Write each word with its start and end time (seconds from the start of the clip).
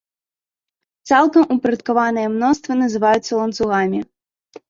Цалкам 1.09 1.43
упарадкаваныя 1.55 2.31
мноствы 2.37 2.79
называюцца 2.83 3.31
ланцугамі. 3.43 3.99